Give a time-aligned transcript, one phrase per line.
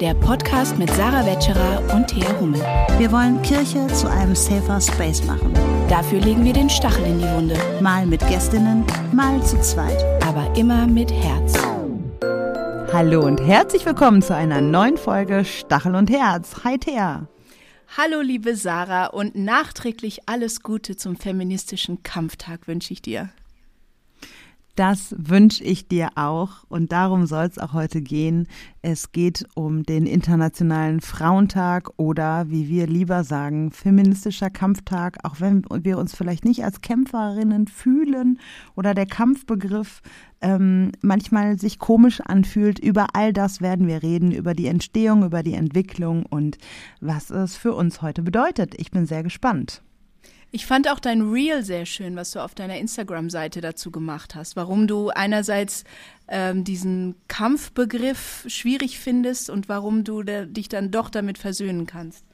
[0.00, 2.60] der Podcast mit Sarah Wetscherer und Thea Hummel.
[2.98, 5.54] Wir wollen Kirche zu einem safer Space machen.
[5.88, 7.56] Dafür legen wir den Stachel in die Wunde.
[7.80, 10.04] Mal mit Gästinnen, mal zu zweit.
[10.22, 11.54] Aber immer mit Herz.
[12.92, 16.64] Hallo und herzlich willkommen zu einer neuen Folge Stachel und Herz.
[16.64, 17.28] Hi Thea.
[17.96, 23.30] Hallo liebe Sarah und nachträglich alles Gute zum feministischen Kampftag wünsche ich dir.
[24.76, 28.46] Das wünsche ich dir auch und darum soll es auch heute gehen.
[28.82, 35.64] Es geht um den Internationalen Frauentag oder wie wir lieber sagen, feministischer Kampftag, auch wenn
[35.80, 38.38] wir uns vielleicht nicht als Kämpferinnen fühlen
[38.74, 40.02] oder der Kampfbegriff
[40.42, 42.78] ähm, manchmal sich komisch anfühlt.
[42.78, 46.58] Über all das werden wir reden, über die Entstehung, über die Entwicklung und
[47.00, 48.74] was es für uns heute bedeutet.
[48.76, 49.82] Ich bin sehr gespannt.
[50.52, 54.56] Ich fand auch dein Reel sehr schön, was du auf deiner Instagram-Seite dazu gemacht hast.
[54.56, 55.84] Warum du einerseits
[56.28, 62.24] ähm, diesen Kampfbegriff schwierig findest und warum du dich dann doch damit versöhnen kannst.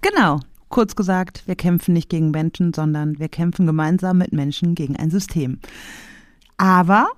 [0.00, 0.40] Genau.
[0.68, 5.10] Kurz gesagt, wir kämpfen nicht gegen Menschen, sondern wir kämpfen gemeinsam mit Menschen gegen ein
[5.10, 5.60] System.
[6.56, 7.08] Aber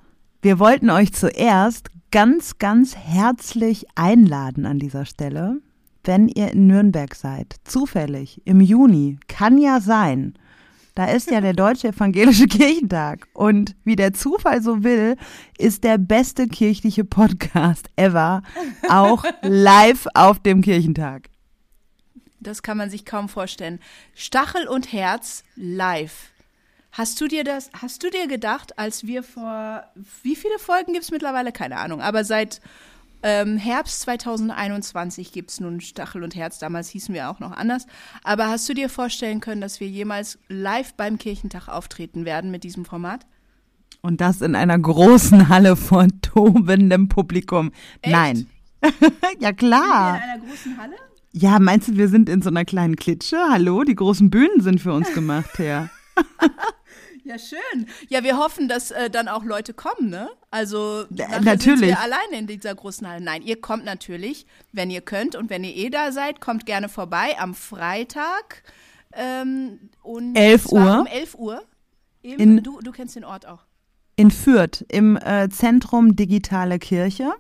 [0.42, 5.60] wir wollten euch zuerst ganz, ganz herzlich einladen an dieser Stelle,
[6.08, 10.32] wenn ihr in Nürnberg seid, zufällig im Juni, kann ja sein,
[10.94, 13.28] da ist ja der Deutsche Evangelische Kirchentag.
[13.34, 15.16] Und wie der Zufall so will,
[15.58, 18.42] ist der beste kirchliche Podcast ever
[18.88, 21.28] auch live auf dem Kirchentag.
[22.40, 23.78] Das kann man sich kaum vorstellen.
[24.14, 26.30] Stachel und Herz live.
[26.90, 29.84] Hast du dir das, hast du dir gedacht, als wir vor,
[30.22, 31.52] wie viele Folgen gibt es mittlerweile?
[31.52, 32.62] Keine Ahnung, aber seit
[33.22, 36.58] ähm, Herbst 2021 gibt es nun Stachel und Herz.
[36.58, 37.86] Damals hießen wir auch noch anders.
[38.22, 42.64] Aber hast du dir vorstellen können, dass wir jemals live beim Kirchentag auftreten werden mit
[42.64, 43.27] diesem Format?
[44.00, 47.72] Und das in einer großen Halle von tobendem Publikum.
[48.03, 48.12] Echt?
[48.12, 48.47] Nein.
[49.41, 50.16] ja, klar.
[50.16, 50.94] In einer großen Halle?
[51.32, 53.37] Ja, meinst du, wir sind in so einer kleinen Klitsche?
[53.50, 55.91] Hallo, die großen Bühnen sind für uns gemacht, ja.
[57.28, 57.87] Ja, schön.
[58.09, 60.31] Ja, wir hoffen, dass äh, dann auch Leute kommen, ne?
[60.50, 61.81] Also äh, natürlich.
[61.81, 63.22] Sind wir alleine in dieser großen Halle.
[63.22, 66.89] Nein, ihr kommt natürlich, wenn ihr könnt und wenn ihr eh da seid, kommt gerne
[66.89, 68.62] vorbei am Freitag
[69.12, 71.00] ähm, und 11 Uhr.
[71.00, 71.62] Um 11 Uhr.
[72.22, 73.67] Im, in, du, du kennst den Ort auch
[74.18, 77.30] in Fürth im äh, Zentrum Digitale Kirche.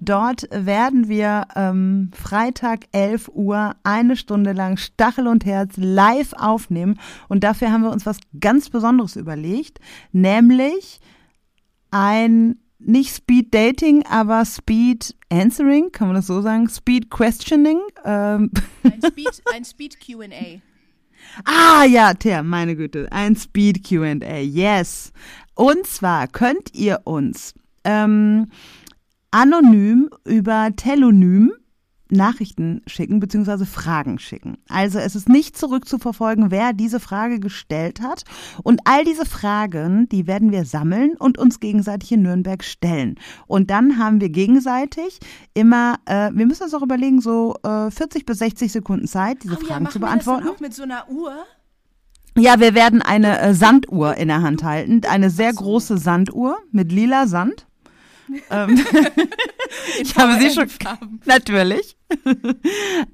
[0.00, 6.98] Dort werden wir ähm, Freitag 11 Uhr eine Stunde lang Stachel und Herz live aufnehmen.
[7.28, 9.78] Und dafür haben wir uns was ganz Besonderes überlegt,
[10.10, 11.00] nämlich
[11.92, 16.68] ein nicht Speed Dating, aber Speed Answering, kann man das so sagen?
[16.68, 17.78] Speed Questioning.
[18.04, 18.50] Ähm.
[18.82, 20.60] Ein Speed, ein Speed QA.
[21.44, 25.12] Ah ja, Ter, meine Güte, ein Speed QA, yes.
[25.56, 28.50] Und zwar könnt ihr uns ähm,
[29.30, 31.52] anonym über Telonym
[32.08, 33.64] Nachrichten schicken bzw.
[33.64, 34.58] Fragen schicken.
[34.68, 38.22] Also es ist nicht zurückzuverfolgen, wer diese Frage gestellt hat.
[38.62, 43.16] Und all diese Fragen, die werden wir sammeln und uns gegenseitig in Nürnberg stellen.
[43.46, 45.18] Und dann haben wir gegenseitig
[45.54, 49.56] immer, äh, wir müssen uns auch überlegen, so äh, 40 bis 60 Sekunden Zeit, diese
[49.56, 50.44] oh, Fragen ja, zu beantworten.
[50.44, 51.44] Wir das dann auch mit so einer Uhr?
[52.36, 55.00] Ja, wir werden eine äh, Sanduhr in der Hand halten.
[55.08, 57.66] Eine sehr große Sanduhr mit lila Sand.
[58.50, 58.84] ähm,
[60.00, 60.68] ich habe sie schon.
[61.24, 61.96] Natürlich.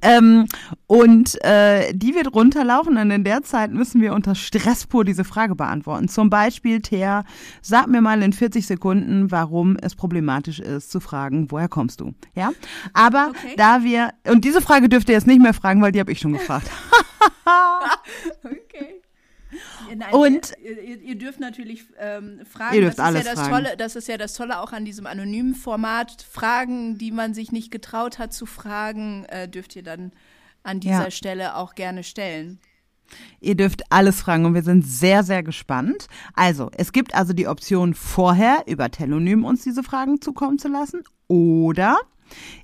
[0.03, 0.47] ähm,
[0.87, 5.25] und äh, die wird runterlaufen und in der Zeit müssen wir unter Stress pur diese
[5.25, 6.09] Frage beantworten.
[6.09, 7.25] Zum Beispiel, Thea,
[7.62, 12.12] sag mir mal in 40 Sekunden, warum es problematisch ist, zu fragen, woher kommst du?
[12.34, 12.53] Ja?
[12.93, 13.54] Aber okay.
[13.56, 14.10] da wir.
[14.28, 16.69] Und diese Frage dürft ihr jetzt nicht mehr fragen, weil die habe ich schon gefragt.
[18.44, 19.01] okay.
[19.94, 22.74] Nein, und ihr, ihr, ihr, dürft natürlich ähm, fragen.
[22.74, 23.64] Ihr dürft das alles ist ja das fragen.
[23.64, 26.26] Tolle, das ist ja das Tolle auch an diesem anonymen Format.
[26.30, 30.12] Fragen, die man sich nicht getraut hat zu fragen, äh, dürft ihr dann
[30.62, 31.10] an dieser ja.
[31.10, 32.60] Stelle auch gerne stellen.
[33.41, 36.06] Ihr dürft alles fragen und wir sind sehr, sehr gespannt.
[36.34, 41.03] Also, es gibt also die Option vorher über Telonym uns diese Fragen zukommen zu lassen
[41.28, 41.98] oder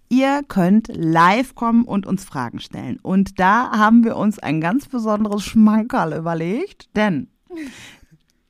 [0.09, 2.99] Ihr könnt live kommen und uns Fragen stellen.
[3.03, 7.29] Und da haben wir uns ein ganz besonderes Schmankerl überlegt, denn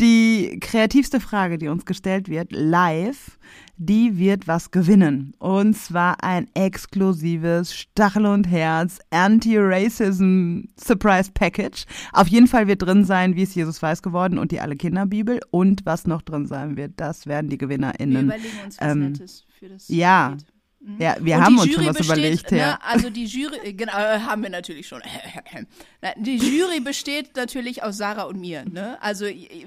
[0.00, 3.37] die kreativste Frage, die uns gestellt wird, live,
[3.76, 5.32] die wird was gewinnen.
[5.40, 11.84] Und zwar ein exklusives Stachel und Herz Anti-Racism Surprise Package.
[12.12, 15.40] Auf jeden Fall wird drin sein, wie ist Jesus weiß geworden und die Alle Kinderbibel.
[15.50, 18.28] Und was noch drin sein wird, das werden die GewinnerInnen.
[18.28, 20.28] Wir überlegen uns was ähm, Nettes für das Ja.
[20.31, 20.57] Paket.
[20.98, 22.78] Ja, wir Und haben uns schon Jury was besteht, überlegt, ne, ja.
[22.82, 25.02] Also die Jury, äh, genau, äh, haben wir natürlich schon.
[26.16, 28.64] Die Jury besteht natürlich aus Sarah und mir.
[28.64, 28.96] Ne?
[29.02, 29.66] Also äh, hier,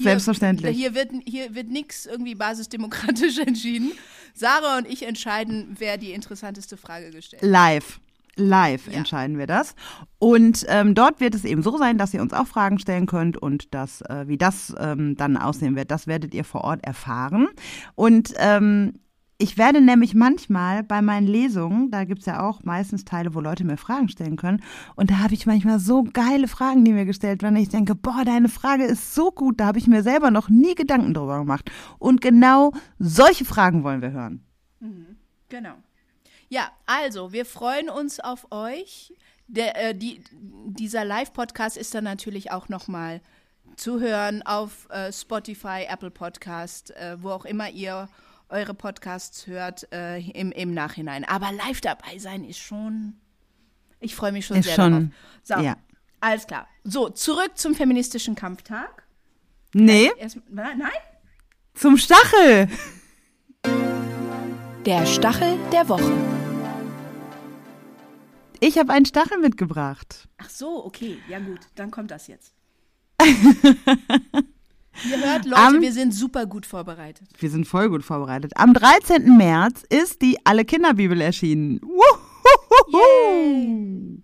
[0.00, 0.74] Selbstverständlich.
[0.74, 3.92] Hier wird, hier wird nichts irgendwie basisdemokratisch entschieden.
[4.32, 7.48] Sarah und ich entscheiden, wer die interessanteste Frage gestellt hat.
[7.48, 8.00] Live.
[8.36, 8.94] Live Ja.
[8.94, 9.74] entscheiden wir das.
[10.18, 13.36] Und ähm, dort wird es eben so sein, dass ihr uns auch Fragen stellen könnt
[13.36, 17.48] und das, äh, wie das ähm, dann aussehen wird, das werdet ihr vor Ort erfahren.
[17.96, 18.94] Und ähm,
[19.38, 23.64] ich werde nämlich manchmal bei meinen Lesungen, da gibt's ja auch meistens Teile, wo Leute
[23.64, 24.62] mir Fragen stellen können.
[24.96, 27.54] Und da habe ich manchmal so geile Fragen, die mir gestellt werden.
[27.56, 30.74] Ich denke, boah, deine Frage ist so gut, da habe ich mir selber noch nie
[30.74, 31.70] Gedanken drüber gemacht.
[32.00, 34.44] Und genau solche Fragen wollen wir hören.
[35.48, 35.74] Genau.
[36.48, 39.14] Ja, also, wir freuen uns auf euch.
[39.46, 43.20] Der, äh, die, dieser Live-Podcast ist dann natürlich auch nochmal
[43.76, 48.08] zu hören auf äh, Spotify, Apple Podcast, äh, wo auch immer ihr
[48.48, 51.24] eure Podcasts hört äh, im, im Nachhinein.
[51.24, 53.14] Aber live dabei sein ist schon.
[54.00, 55.08] Ich freue mich schon Ist sehr schon- darauf.
[55.42, 55.76] So, ja.
[56.20, 56.66] alles klar.
[56.84, 59.04] So, zurück zum feministischen Kampftag.
[59.74, 60.78] Nee, Erst, nein?
[61.74, 62.68] zum Stachel.
[64.86, 66.12] Der Stachel der Woche.
[68.60, 70.28] Ich habe einen Stachel mitgebracht.
[70.38, 71.18] Ach so, okay.
[71.28, 72.54] Ja gut, dann kommt das jetzt.
[75.10, 77.28] Ihr hört, Leute, Am- wir sind super gut vorbereitet.
[77.38, 78.52] Wir sind voll gut vorbereitet.
[78.56, 79.36] Am 13.
[79.36, 81.80] März ist die Alle Kinderbibel erschienen.
[82.92, 84.22] Wuhuhuhu.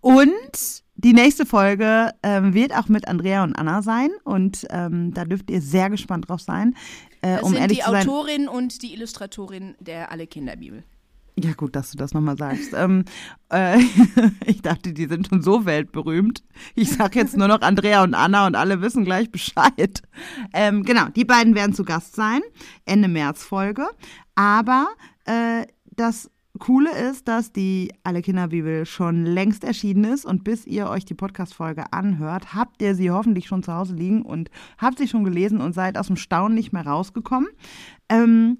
[0.00, 4.10] Und die nächste Folge ähm, wird auch mit Andrea und Anna sein.
[4.24, 6.74] Und ähm, da dürft ihr sehr gespannt drauf sein.
[7.22, 8.08] Äh, Das um sind ehrlich die zu sein.
[8.08, 10.84] Autorin und die Illustratorin der Alle Kinderbibel.
[11.42, 12.74] Ja, gut, dass du das nochmal sagst.
[12.74, 13.04] ähm,
[13.50, 13.78] äh,
[14.46, 16.42] ich dachte, die sind schon so weltberühmt.
[16.74, 20.02] Ich sag jetzt nur noch Andrea und Anna und alle wissen gleich Bescheid.
[20.52, 22.40] Ähm, genau, die beiden werden zu Gast sein.
[22.84, 23.86] Ende März Folge.
[24.34, 24.88] Aber
[25.24, 30.88] äh, das Coole ist, dass die Alle Kinderbibel schon längst erschienen ist und bis ihr
[30.88, 35.08] euch die Podcast-Folge anhört, habt ihr sie hoffentlich schon zu Hause liegen und habt sie
[35.08, 37.48] schon gelesen und seid aus dem Staunen nicht mehr rausgekommen.
[38.08, 38.58] Ähm,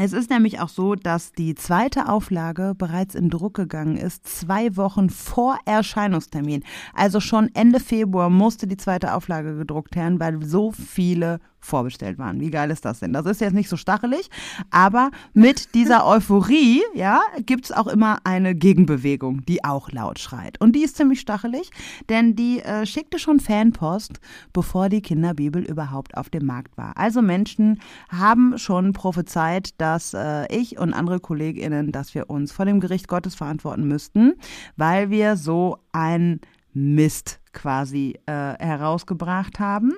[0.00, 4.76] es ist nämlich auch so, dass die zweite Auflage bereits in Druck gegangen ist, zwei
[4.76, 6.64] Wochen vor Erscheinungstermin.
[6.94, 12.40] Also schon Ende Februar musste die zweite Auflage gedruckt werden, weil so viele vorbestellt waren.
[12.40, 13.12] Wie geil ist das denn?
[13.12, 14.28] Das ist jetzt nicht so stachelig,
[14.70, 20.60] aber mit dieser Euphorie, ja, gibt's auch immer eine Gegenbewegung, die auch laut schreit.
[20.60, 21.70] Und die ist ziemlich stachelig,
[22.08, 24.20] denn die äh, schickte schon Fanpost,
[24.52, 26.96] bevor die Kinderbibel überhaupt auf dem Markt war.
[26.96, 27.80] Also Menschen
[28.10, 33.06] haben schon prophezeit, dass äh, ich und andere KollegInnen, dass wir uns vor dem Gericht
[33.06, 34.32] Gottes verantworten müssten,
[34.78, 36.40] weil wir so ein
[36.72, 39.92] Mist quasi äh, herausgebracht haben.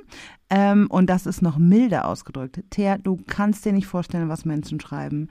[0.50, 2.64] Ähm, und das ist noch milder ausgedrückt.
[2.70, 5.28] Thea, du kannst dir nicht vorstellen, was Menschen schreiben.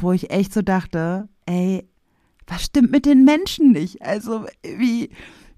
[0.00, 1.88] Wo ich echt so dachte, ey,
[2.48, 4.02] was stimmt mit den Menschen nicht?
[4.02, 5.10] Also, wie,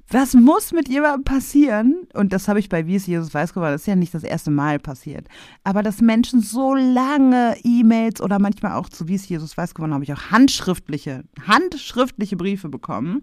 [0.09, 2.07] was muss mit jemandem passieren?
[2.13, 4.23] Und das habe ich bei Wie es Jesus weiß geworden, das ist ja nicht das
[4.23, 5.27] erste Mal passiert.
[5.65, 9.95] Aber dass Menschen so lange E-Mails oder manchmal auch zu Wie es Jesus weiß geworden,
[9.95, 13.23] habe ich auch handschriftliche, handschriftliche Briefe bekommen.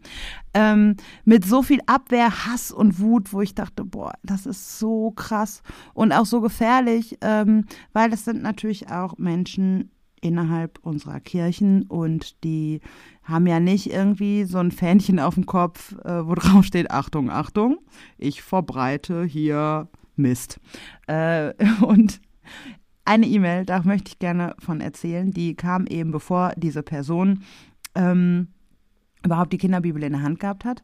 [0.53, 5.11] Ähm, mit so viel Abwehr, Hass und Wut, wo ich dachte, boah, das ist so
[5.11, 5.61] krass
[5.93, 12.43] und auch so gefährlich, ähm, weil das sind natürlich auch Menschen, innerhalb unserer Kirchen und
[12.43, 12.79] die
[13.23, 17.29] haben ja nicht irgendwie so ein Fähnchen auf dem Kopf, äh, wo drauf steht, Achtung,
[17.29, 17.79] Achtung,
[18.17, 20.59] ich verbreite hier Mist.
[21.07, 22.21] Äh, und
[23.03, 27.43] eine E-Mail, da möchte ich gerne von erzählen, die kam eben bevor diese Person
[27.95, 28.49] ähm,
[29.23, 30.83] überhaupt die Kinderbibel in der Hand gehabt hat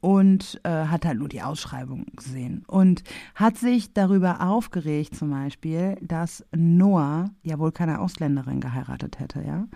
[0.00, 3.02] und äh, hat halt nur die Ausschreibung gesehen und
[3.34, 9.66] hat sich darüber aufgeregt zum Beispiel, dass Noah ja wohl keine Ausländerin geheiratet hätte, ja.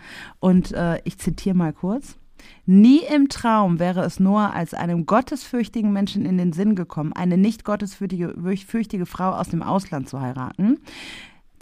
[0.41, 2.17] Und äh, ich zitiere mal kurz.
[2.67, 7.37] Nie im Traum wäre es Noah als einem gottesfürchtigen Menschen in den Sinn gekommen, eine
[7.37, 8.35] nicht gottesfürchtige
[8.67, 10.79] fürchtige Frau aus dem Ausland zu heiraten.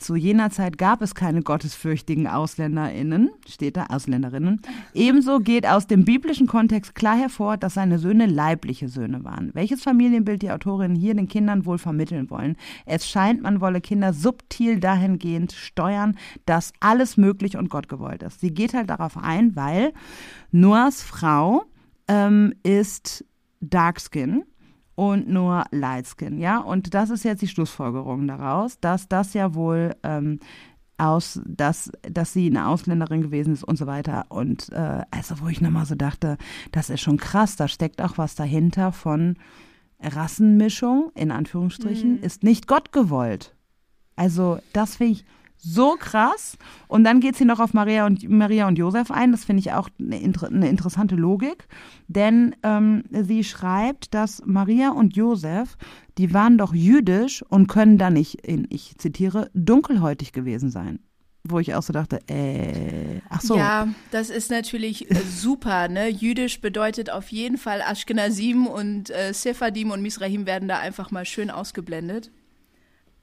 [0.01, 4.63] Zu jener Zeit gab es keine gottesfürchtigen AusländerInnen, steht da, Ausländerinnen.
[4.95, 9.51] Ebenso geht aus dem biblischen Kontext klar hervor, dass seine Söhne leibliche Söhne waren.
[9.53, 12.57] Welches Familienbild die Autorinnen hier den Kindern wohl vermitteln wollen?
[12.87, 16.17] Es scheint, man wolle Kinder subtil dahingehend steuern,
[16.47, 18.41] dass alles möglich und Gott gewollt ist.
[18.41, 19.93] Sie geht halt darauf ein, weil
[20.51, 21.65] Noahs Frau
[22.09, 23.23] ähm, ist
[23.61, 24.45] Darkskin
[25.01, 26.59] und nur Lightskin, ja.
[26.59, 30.41] Und das ist jetzt die Schlussfolgerung daraus, dass das ja wohl ähm,
[30.99, 34.27] aus, dass, dass sie eine Ausländerin gewesen ist und so weiter.
[34.29, 36.37] Und äh, also, wo ich nochmal so dachte,
[36.71, 39.39] das ist schon krass, da steckt auch was dahinter von
[40.03, 43.55] Rassenmischung, in Anführungsstrichen, ist nicht Gott gewollt.
[44.17, 45.25] Also, das finde ich
[45.63, 46.57] so krass.
[46.89, 49.33] Und dann geht sie noch auf Maria und, Maria und Josef ein.
[49.33, 51.69] Das finde ich auch eine, eine, interessante Logik.
[52.09, 55.77] Denn ähm, sie schreibt, dass Maria und Josef,
[56.19, 61.01] die waren doch jüdisch und können da nicht, in, ich zitiere, dunkelhäutig gewesen sein.
[61.43, 63.57] Wo ich auch so dachte, äh, ach so.
[63.57, 66.09] Ja, das ist natürlich super, ne?
[66.09, 71.25] Jüdisch bedeutet auf jeden Fall Ashkenazim und äh, Sephardim und Misrahim werden da einfach mal
[71.25, 72.31] schön ausgeblendet.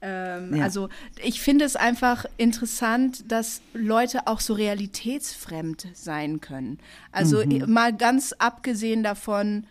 [0.00, 0.64] Ähm, ja.
[0.64, 0.88] Also
[1.22, 6.78] ich finde es einfach interessant, dass Leute auch so realitätsfremd sein können.
[7.10, 7.72] Also mhm.
[7.72, 9.66] mal ganz abgesehen davon,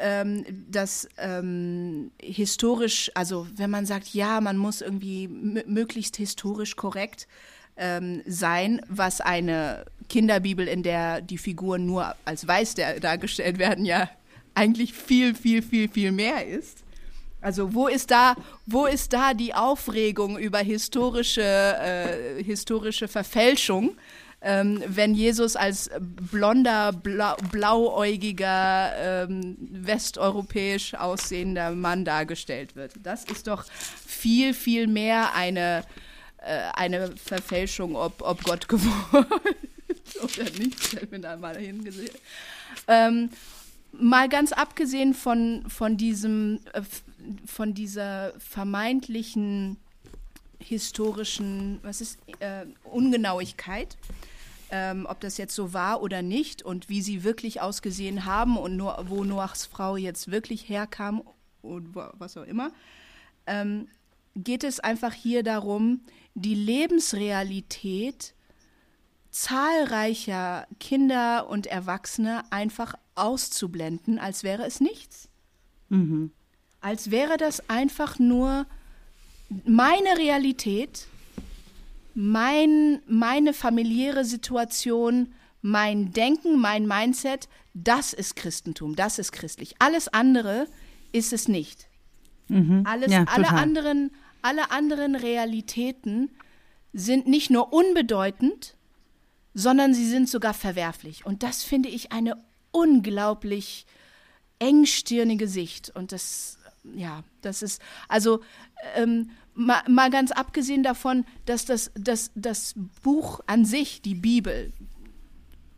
[0.00, 7.28] ähm, dass ähm, historisch, also wenn man sagt, ja, man muss irgendwie möglichst historisch korrekt
[7.76, 14.08] ähm, sein, was eine Kinderbibel, in der die Figuren nur als weiß dargestellt werden, ja
[14.56, 16.82] eigentlich viel, viel, viel, viel mehr ist.
[17.40, 23.96] Also wo ist da, wo ist da die Aufregung über historische, äh, historische Verfälschung,
[24.42, 32.92] ähm, wenn Jesus als blonder, blau, blauäugiger, ähm, westeuropäisch aussehender Mann dargestellt wird?
[33.02, 33.64] Das ist doch
[34.06, 35.84] viel, viel mehr eine,
[36.38, 40.94] äh, eine Verfälschung, ob, ob Gott ist oder nicht.
[40.94, 42.14] Ich bin da mal hingesehen.
[42.88, 43.30] Ähm,
[43.92, 46.82] mal ganz abgesehen von, von diesem äh,
[47.46, 49.78] von dieser vermeintlichen
[50.58, 53.96] historischen, was ist, äh, Ungenauigkeit,
[54.70, 58.76] ähm, ob das jetzt so war oder nicht und wie sie wirklich ausgesehen haben und
[58.76, 61.22] nur, wo Noachs Frau jetzt wirklich herkam
[61.62, 62.72] und was auch immer,
[63.46, 63.88] ähm,
[64.34, 66.00] geht es einfach hier darum,
[66.34, 68.34] die Lebensrealität
[69.30, 75.28] zahlreicher Kinder und Erwachsene einfach auszublenden, als wäre es nichts.
[75.88, 76.32] Mhm
[76.86, 78.64] als wäre das einfach nur
[79.64, 81.08] meine Realität,
[82.14, 89.74] mein, meine familiäre Situation, mein Denken, mein Mindset, das ist Christentum, das ist christlich.
[89.80, 90.68] Alles andere
[91.10, 91.88] ist es nicht.
[92.46, 92.84] Mhm.
[92.86, 94.12] Alles, ja, alle, anderen,
[94.42, 96.30] alle anderen Realitäten
[96.92, 98.76] sind nicht nur unbedeutend,
[99.54, 101.26] sondern sie sind sogar verwerflich.
[101.26, 102.36] Und das finde ich eine
[102.70, 103.86] unglaublich
[104.60, 105.90] engstirnige Sicht.
[105.90, 106.58] Und das
[106.94, 108.40] ja, das ist, also
[108.94, 114.72] ähm, mal, mal, ganz abgesehen davon, dass das, das, das Buch an sich, die Bibel,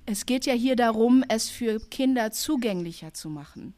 [0.06, 3.74] es geht ja hier darum, es für Kinder zugänglicher zu machen.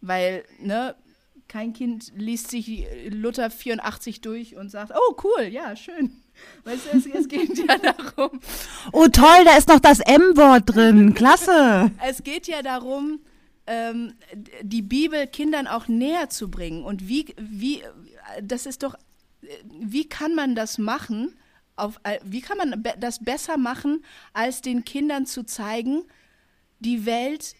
[0.00, 0.94] Weil, ne,
[1.48, 6.22] kein Kind liest sich Luther 84 durch und sagt, oh cool, ja, schön.
[6.64, 7.76] Weißt du, es, es geht ja
[8.16, 8.40] darum.
[8.92, 11.90] Oh toll, da ist noch das M-Wort drin, klasse.
[12.06, 13.20] Es geht ja darum,
[13.66, 14.14] ähm,
[14.62, 16.84] die Bibel Kindern auch näher zu bringen.
[16.84, 17.82] Und wie, wie,
[18.42, 18.94] das ist doch,
[19.70, 21.34] wie kann man das machen?
[21.76, 26.04] Auf, äh, wie kann man das besser machen, als den Kindern zu zeigen,
[26.78, 27.54] die Welt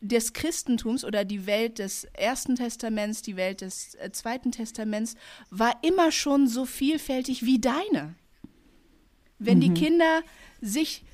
[0.00, 5.14] des Christentums oder die Welt des Ersten Testaments, die Welt des äh, Zweiten Testaments
[5.50, 8.14] war immer schon so vielfältig wie deine.
[9.38, 9.62] Wenn mhm.
[9.62, 10.22] die Kinder
[10.60, 11.04] sich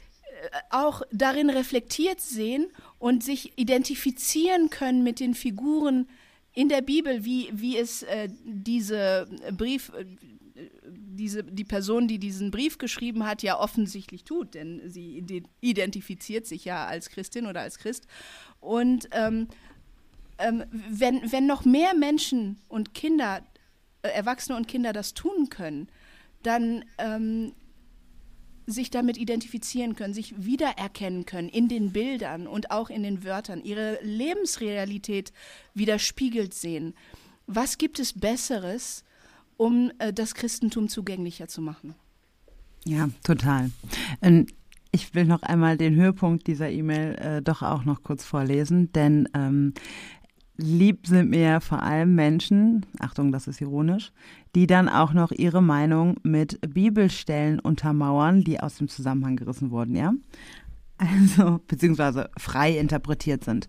[0.71, 2.69] auch darin reflektiert sehen
[2.99, 6.09] und sich identifizieren können mit den Figuren
[6.53, 10.05] in der Bibel, wie, wie es äh, diese Brief, äh,
[10.85, 15.25] diese, die Person, die diesen Brief geschrieben hat, ja offensichtlich tut, denn sie
[15.61, 18.07] identifiziert sich ja als Christin oder als Christ.
[18.61, 19.49] Und ähm,
[20.39, 23.43] ähm, wenn, wenn noch mehr Menschen und Kinder,
[24.03, 25.89] äh, Erwachsene und Kinder das tun können,
[26.43, 27.53] dann ähm,
[28.71, 33.63] sich damit identifizieren können, sich wiedererkennen können in den Bildern und auch in den Wörtern,
[33.63, 35.33] ihre Lebensrealität
[35.75, 36.95] widerspiegelt sehen.
[37.47, 39.05] Was gibt es Besseres,
[39.57, 41.95] um äh, das Christentum zugänglicher zu machen?
[42.85, 43.71] Ja, total.
[44.23, 44.47] Ähm,
[44.93, 49.29] ich will noch einmal den Höhepunkt dieser E-Mail äh, doch auch noch kurz vorlesen, denn
[49.35, 49.75] ähm,
[50.61, 54.13] lieb sind mir vor allem Menschen, Achtung, das ist ironisch,
[54.55, 59.97] die dann auch noch ihre Meinung mit Bibelstellen untermauern, die aus dem Zusammenhang gerissen wurden,
[59.97, 60.13] ja?
[60.99, 63.69] Also, beziehungsweise frei interpretiert sind.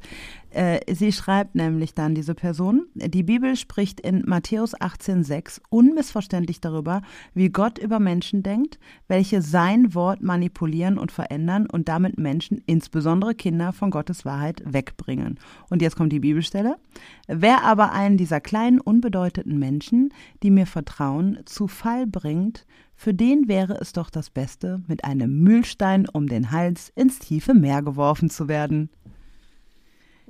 [0.51, 7.01] Äh, sie schreibt nämlich dann diese Person, die Bibel spricht in Matthäus 18,6 unmissverständlich darüber,
[7.34, 8.77] wie Gott über Menschen denkt,
[9.08, 15.39] welche sein Wort manipulieren und verändern und damit Menschen, insbesondere Kinder, von Gottes Wahrheit wegbringen.
[15.70, 16.75] Und jetzt kommt die Bibelstelle.
[17.27, 23.48] Wer aber einen dieser kleinen, unbedeutenden Menschen, die mir vertrauen, zu Fall bringt, für den
[23.48, 28.29] wäre es doch das Beste, mit einem Mühlstein um den Hals ins tiefe Meer geworfen
[28.29, 28.89] zu werden.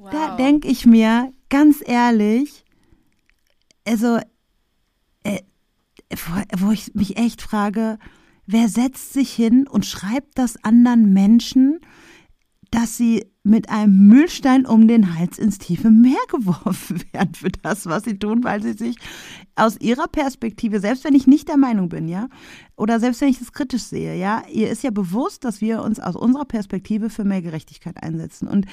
[0.02, 0.10] Wow.
[0.10, 2.66] Da denke ich mir ganz ehrlich,
[3.86, 4.18] also
[5.24, 5.42] äh,
[6.10, 8.00] wo, wo ich mich echt frage,
[8.48, 11.82] wer setzt sich hin und schreibt das anderen Menschen,
[12.72, 17.88] dass sie mit einem Mühlstein um den Hals ins tiefe Meer geworfen werden für das,
[17.88, 18.98] was sie tun, weil sie sich
[19.56, 22.30] aus ihrer Perspektive, selbst wenn ich nicht der Meinung bin, ja,
[22.76, 26.00] oder selbst wenn ich das kritisch sehe, ja, ihr ist ja bewusst, dass wir uns
[26.00, 28.48] aus unserer Perspektive für mehr Gerechtigkeit einsetzen.
[28.48, 28.68] Und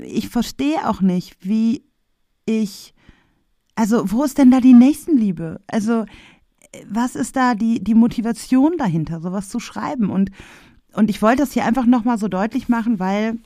[0.00, 1.84] ich verstehe auch nicht, wie
[2.46, 2.94] ich,
[3.74, 5.60] also wo ist denn da die Nächstenliebe?
[5.66, 6.04] Also
[6.88, 10.10] was ist da die, die Motivation dahinter, sowas zu schreiben?
[10.10, 10.30] Und
[10.94, 13.38] und ich wollte das hier einfach nochmal so deutlich machen, weil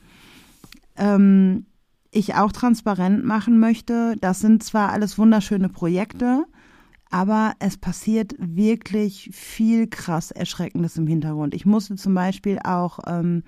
[0.97, 1.65] ähm,
[2.11, 4.15] ich auch transparent machen möchte.
[4.19, 6.45] Das sind zwar alles wunderschöne Projekte,
[7.09, 11.53] aber es passiert wirklich viel krass Erschreckendes im Hintergrund.
[11.53, 13.43] Ich musste zum Beispiel auch ähm,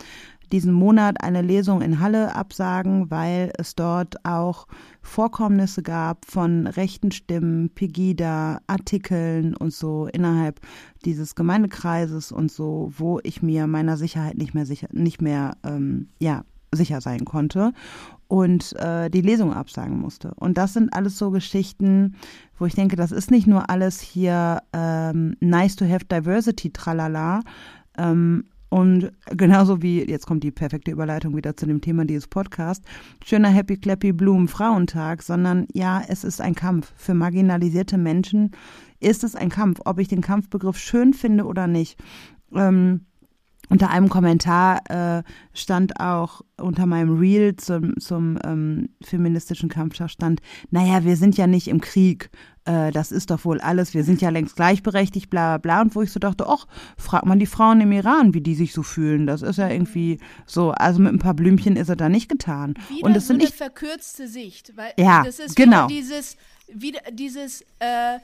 [0.51, 4.67] diesen Monat eine Lesung in Halle absagen, weil es dort auch
[5.01, 10.59] Vorkommnisse gab von rechten Stimmen, Pegida, Artikeln und so innerhalb
[11.05, 16.09] dieses Gemeindekreises und so, wo ich mir meiner Sicherheit nicht mehr sicher, nicht mehr ähm,
[16.19, 17.73] ja sicher sein konnte
[18.27, 20.33] und äh, die Lesung absagen musste.
[20.35, 22.15] Und das sind alles so Geschichten,
[22.57, 27.41] wo ich denke, das ist nicht nur alles hier ähm, nice to have diversity, tralala,
[27.97, 32.87] ähm, und genauso wie, jetzt kommt die perfekte Überleitung wieder zu dem Thema dieses Podcasts,
[33.25, 36.93] schöner Happy Clappy Blumen Frauentag, sondern ja, es ist ein Kampf.
[36.95, 38.51] Für marginalisierte Menschen
[38.99, 41.99] ist es ein Kampf, ob ich den Kampfbegriff schön finde oder nicht.
[42.53, 43.05] Ähm,
[43.69, 45.23] unter einem Kommentar äh,
[45.53, 51.47] stand auch unter meinem Reel zum, zum ähm, feministischen Kampftag stand, naja, wir sind ja
[51.47, 52.29] nicht im Krieg,
[52.65, 55.81] äh, das ist doch wohl alles, wir sind ja längst gleichberechtigt, bla bla bla.
[55.83, 56.65] Und wo ich so dachte, ach,
[56.97, 59.27] frag mal die Frauen im Iran, wie die sich so fühlen.
[59.27, 62.73] Das ist ja irgendwie so, also mit ein paar Blümchen ist er da nicht getan.
[62.89, 63.55] Wieder Und das so sind eine nicht.
[63.55, 65.87] verkürzte Sicht, weil Ja, das ist genau.
[65.87, 66.37] dieses,
[66.73, 68.19] wieder dieses äh,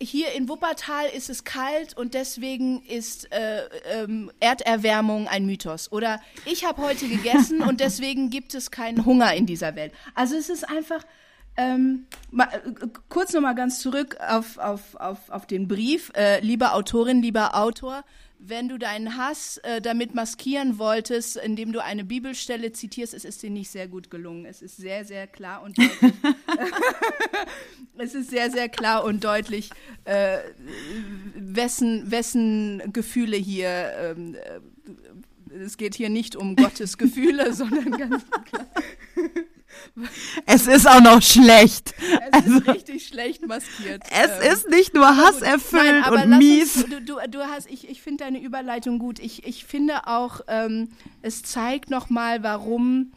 [0.00, 5.90] hier in Wuppertal ist es kalt und deswegen ist äh, ähm, Erderwärmung ein Mythos.
[5.90, 9.92] Oder ich habe heute gegessen und deswegen gibt es keinen Hunger in dieser Welt.
[10.14, 11.02] Also es ist einfach,
[11.56, 16.12] ähm, mal, äh, kurz nochmal ganz zurück auf, auf, auf, auf den Brief.
[16.14, 18.04] Äh, liebe Autorin, lieber Autor,
[18.38, 23.42] wenn du deinen Hass äh, damit maskieren wolltest, indem du eine Bibelstelle zitierst, es ist
[23.42, 24.44] dir nicht sehr gut gelungen.
[24.44, 26.12] Es ist sehr, sehr klar und deutlich.
[27.98, 29.70] es ist sehr, sehr klar und deutlich,
[30.04, 30.38] äh,
[31.34, 33.92] wessen, wessen Gefühle hier.
[33.98, 34.60] Ähm, äh,
[35.54, 38.66] es geht hier nicht um Gottes Gefühle, sondern ganz klar.
[40.46, 41.94] Es ist auch noch schlecht.
[42.32, 44.02] Es ist richtig schlecht maskiert.
[44.10, 46.76] Es Ähm, ist nicht nur hasserfüllt Nein, aber und lass mies.
[46.76, 49.18] Uns, du, du, du hast, ich, ich finde deine Überleitung gut.
[49.18, 50.90] Ich, ich finde auch, ähm,
[51.22, 53.12] es zeigt nochmal, warum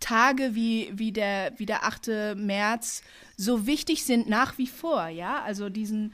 [0.00, 2.36] Tage wie, wie, der, wie der 8.
[2.36, 3.02] März
[3.36, 5.08] so wichtig sind nach wie vor.
[5.08, 6.12] Ja, also diesen,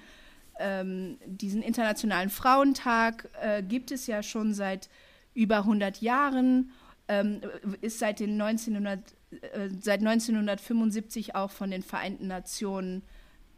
[0.59, 4.89] ähm, diesen Internationalen Frauentag äh, gibt es ja schon seit
[5.35, 6.73] über 100 Jahren,
[7.09, 7.41] ähm,
[7.81, 9.01] ist seit den 1900
[9.41, 13.03] äh, seit 1975 auch von den Vereinten Nationen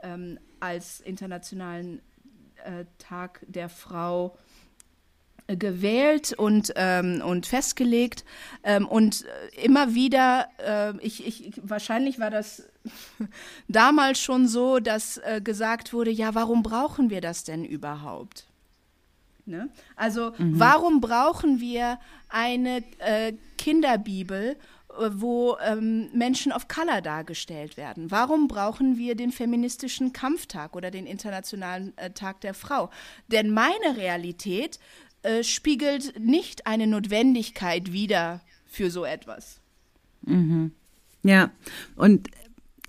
[0.03, 2.01] ähm, als Internationalen
[2.65, 4.37] äh, Tag der Frau
[5.47, 8.25] äh, gewählt und, ähm, und festgelegt.
[8.63, 12.63] Ähm, und äh, immer wieder, äh, ich, ich, wahrscheinlich war das
[13.69, 18.47] damals schon so, dass äh, gesagt wurde, ja, warum brauchen wir das denn überhaupt?
[19.47, 19.69] Ne?
[19.97, 21.99] Also warum brauchen wir
[22.31, 24.57] eine äh, Kinderbibel,
[25.11, 28.11] wo ähm, Menschen of Color dargestellt werden?
[28.11, 32.91] Warum brauchen wir den feministischen Kampftag oder den Internationalen äh, Tag der Frau?
[33.29, 34.79] Denn meine Realität
[35.23, 39.61] äh, spiegelt nicht eine Notwendigkeit wider für so etwas.
[41.23, 41.51] Ja,
[41.97, 42.29] und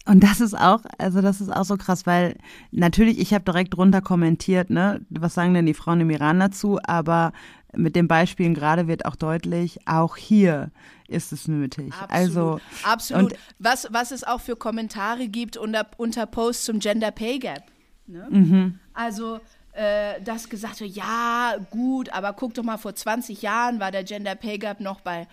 [0.08, 2.38] und das ist auch, also das ist auch so krass, weil
[2.70, 6.80] natürlich, ich habe direkt drunter kommentiert, ne, was sagen denn die Frauen im Iran dazu,
[6.84, 7.34] aber
[7.78, 10.72] mit den Beispielen gerade wird auch deutlich, auch hier
[11.08, 11.94] ist es nötig.
[12.10, 13.34] Also absolut.
[13.34, 17.64] und- was, was es auch für Kommentare gibt unter, unter Posts zum Gender Pay Gap.
[18.08, 18.28] Ne?
[18.30, 18.80] Mhm.
[18.94, 19.40] Also,
[19.74, 24.04] äh, das gesagt wird, ja, gut, aber guck doch mal, vor 20 Jahren war der
[24.04, 25.28] Gender Pay Gap noch bei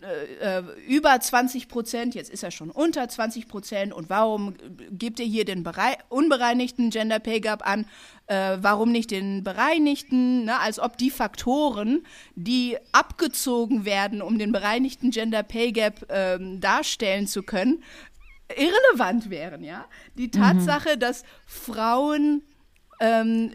[0.00, 4.54] äh, äh, über 20 Prozent, jetzt ist er schon unter 20 Prozent und warum
[4.90, 7.84] gibt ihr hier den berei unbereinigten Gender Pay Gap an,
[8.26, 10.58] äh, warum nicht den bereinigten, ne?
[10.58, 17.26] als ob die Faktoren, die abgezogen werden, um den bereinigten Gender Pay Gap ähm, darstellen
[17.26, 17.82] zu können,
[18.56, 19.84] irrelevant wären, ja.
[20.16, 22.42] Die Tatsache, dass Frauen
[23.00, 23.52] ähm,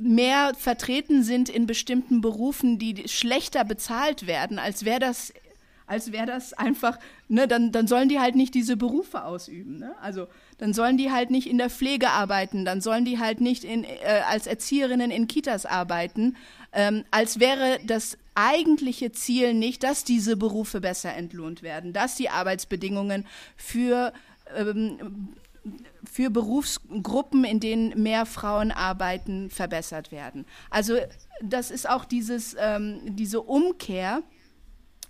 [0.00, 5.32] mehr vertreten sind in bestimmten Berufen, die schlechter bezahlt werden, als wäre das
[5.90, 9.80] als wäre das einfach, ne, dann, dann sollen die halt nicht diese Berufe ausüben.
[9.80, 9.92] Ne?
[10.00, 13.64] Also dann sollen die halt nicht in der Pflege arbeiten, dann sollen die halt nicht
[13.64, 16.36] in, äh, als Erzieherinnen in Kitas arbeiten,
[16.72, 22.30] ähm, als wäre das eigentliche Ziel nicht, dass diese Berufe besser entlohnt werden, dass die
[22.30, 24.12] Arbeitsbedingungen für
[24.56, 25.30] ähm,
[26.10, 30.46] für Berufsgruppen, in denen mehr Frauen arbeiten, verbessert werden.
[30.70, 30.96] Also
[31.42, 34.22] das ist auch dieses, ähm, diese Umkehr,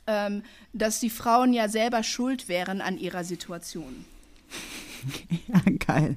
[0.07, 4.05] ähm, dass die Frauen ja selber schuld wären an ihrer Situation.
[5.49, 6.17] Ja, geil.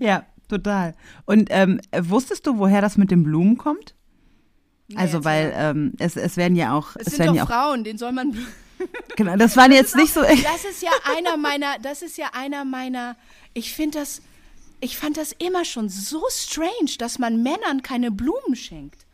[0.00, 0.94] Ja, total.
[1.24, 3.94] Und ähm, wusstest du, woher das mit den Blumen kommt?
[4.88, 6.96] Nee, Also, weil ähm, es, es werden ja auch.
[6.96, 8.36] es sind werden doch auch Frauen, denen soll man.
[9.16, 10.20] Genau, das waren jetzt nicht so.
[10.22, 13.16] Das ist ja einer meiner, das ist ja einer meiner,
[13.54, 14.22] ich finde das,
[14.80, 19.06] ich fand das immer schon so strange, dass man Männern keine Blumen schenkt.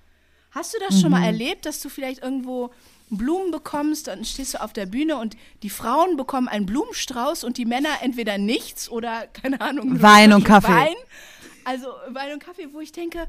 [0.51, 1.19] Hast du das schon Mhm.
[1.19, 2.71] mal erlebt, dass du vielleicht irgendwo
[3.11, 7.59] Blumen bekommst, dann stehst du auf der Bühne und die Frauen bekommen einen Blumenstrauß und
[7.59, 10.69] die Männer entweder nichts oder, keine Ahnung, Wein und Kaffee.
[10.73, 10.95] Wein.
[11.65, 13.29] Also Wein und Kaffee, wo ich denke,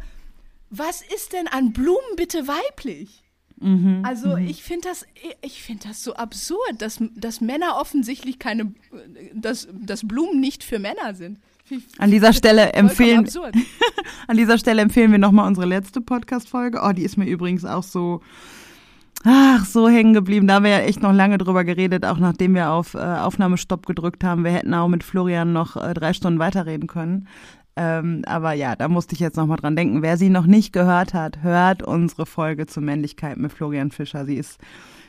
[0.70, 3.24] was ist denn an Blumen bitte weiblich?
[3.60, 5.06] Mhm, Also ich finde das,
[5.42, 8.74] ich finde das so absurd, dass, dass Männer offensichtlich keine,
[9.34, 11.40] dass, dass Blumen nicht für Männer sind.
[11.98, 13.28] An dieser Stelle empfehlen,
[14.28, 16.82] an dieser Stelle empfehlen wir nochmal unsere letzte Podcast-Folge.
[16.84, 18.22] Oh, die ist mir übrigens auch so,
[19.24, 20.46] ach, so hängen geblieben.
[20.48, 23.86] Da haben wir ja echt noch lange drüber geredet, auch nachdem wir auf äh, Aufnahmestopp
[23.86, 24.44] gedrückt haben.
[24.44, 27.28] Wir hätten auch mit Florian noch äh, drei Stunden weiterreden können.
[27.76, 30.02] Ähm, aber ja, da musste ich jetzt nochmal dran denken.
[30.04, 34.26] Wer sie noch nicht gehört hat, hört unsere Folge zur Männlichkeit mit Florian Fischer.
[34.26, 34.60] Sie ist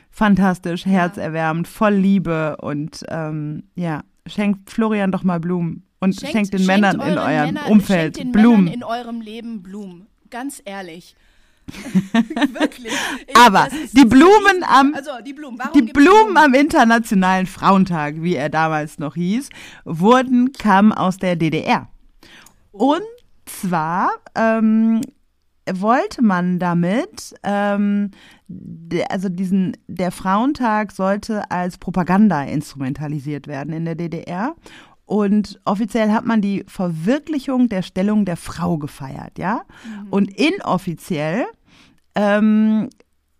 [0.09, 6.65] fantastisch, herzerwärmend, voll Liebe und ähm, ja, schenkt Florian doch mal Blumen und schenkt, den
[6.65, 8.63] Männern in eurem Männer- Umfeld schenkt den Blumen.
[8.65, 10.07] Männern in eurem Leben Blumen.
[10.31, 11.15] Ganz ehrlich.
[12.13, 12.93] Wirklich.
[13.27, 15.57] Ich- Aber die Blumen am Also die Blumen.
[15.59, 19.49] Warum Die Blumen am Internationalen Frauentag, wie er damals noch hieß,
[19.83, 21.87] wurden, kamen aus der DDR.
[22.77, 23.03] Und
[23.45, 24.99] zwar ähm,
[25.71, 28.11] wollte man damit, ähm,
[29.09, 34.55] also diesen, der Frauentag sollte als Propaganda instrumentalisiert werden in der DDR.
[35.05, 39.61] Und offiziell hat man die Verwirklichung der Stellung der Frau gefeiert, ja.
[40.09, 41.45] Und inoffiziell
[42.15, 42.89] ähm,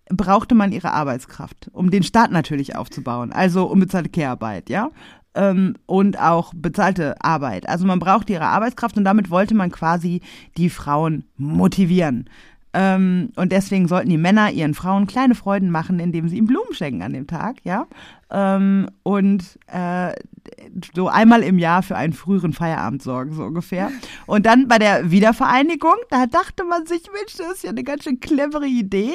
[0.09, 3.33] brauchte man ihre Arbeitskraft, um den Staat natürlich aufzubauen.
[3.33, 4.91] Also unbezahlte Kehrarbeit, ja.
[5.35, 7.67] Ähm, und auch bezahlte Arbeit.
[7.67, 10.21] Also man braucht ihre Arbeitskraft und damit wollte man quasi
[10.57, 12.29] die Frauen motivieren.
[12.75, 16.73] Ähm, und deswegen sollten die Männer ihren Frauen kleine Freuden machen, indem sie ihnen Blumen
[16.73, 17.87] schenken an dem Tag, ja.
[18.29, 20.11] Ähm, und äh,
[20.93, 23.91] so einmal im Jahr für einen früheren Feierabend sorgen, so ungefähr.
[24.25, 28.03] Und dann bei der Wiedervereinigung, da dachte man sich, Mensch, das ist ja eine ganz
[28.03, 29.13] schön clevere Idee.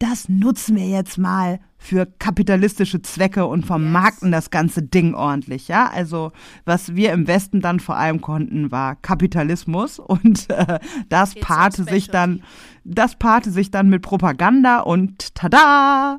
[0.00, 5.90] Das nutzen wir jetzt mal für kapitalistische Zwecke und vermarkten das ganze Ding ordentlich, ja.
[5.92, 6.32] Also
[6.64, 11.82] was wir im Westen dann vor allem konnten, war Kapitalismus und äh, das It's paarte
[11.82, 12.42] our sich dann,
[12.84, 16.18] das paarte sich dann mit Propaganda und tada!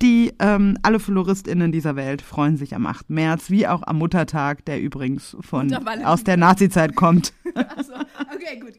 [0.00, 3.10] Die ähm, alle FloristInnen dieser Welt freuen sich am 8.
[3.10, 7.32] März, wie auch am Muttertag, der übrigens von aus der Nazizeit kommt.
[7.76, 8.74] Also, okay, gut.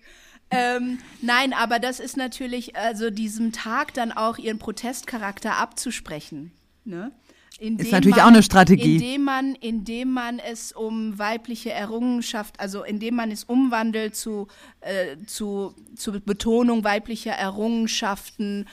[0.52, 6.52] Ähm, nein, aber das ist natürlich, also diesem Tag dann auch ihren Protestcharakter abzusprechen.
[6.86, 7.12] Ne?
[7.60, 8.96] Indem natürlich auch eine Strategie.
[8.96, 14.48] Indem man, indem man es um weibliche Errungenschaft, also indem man es umwandelt zu,
[14.82, 18.66] äh, zu, zu Betonung weiblicher Errungenschaften,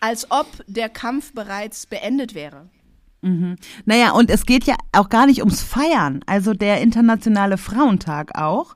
[0.00, 2.68] als ob der Kampf bereits beendet wäre.
[3.84, 6.24] Naja, und es geht ja auch gar nicht ums Feiern.
[6.26, 8.74] Also der Internationale Frauentag auch,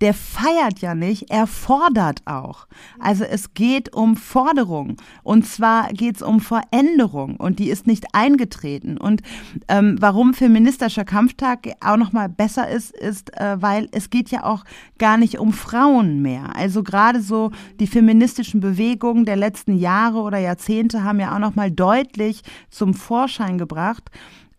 [0.00, 2.66] der feiert ja nicht, er fordert auch.
[3.00, 4.96] Also es geht um Forderung.
[5.24, 7.36] Und zwar geht es um Veränderung.
[7.36, 8.96] Und die ist nicht eingetreten.
[8.96, 9.22] Und
[9.66, 14.64] ähm, warum feministischer Kampftag auch nochmal besser ist, ist, äh, weil es geht ja auch
[14.98, 16.54] gar nicht um Frauen mehr.
[16.54, 21.72] Also gerade so die feministischen Bewegungen der letzten Jahre oder Jahrzehnte haben ja auch nochmal
[21.72, 24.10] deutlich zum Vorschein gebracht,